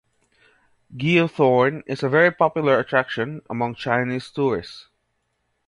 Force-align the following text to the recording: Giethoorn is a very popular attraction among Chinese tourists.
Giethoorn 0.97 1.83
is 1.85 2.01
a 2.01 2.09
very 2.09 2.31
popular 2.31 2.79
attraction 2.79 3.43
among 3.51 3.75
Chinese 3.75 4.31
tourists. 4.31 4.87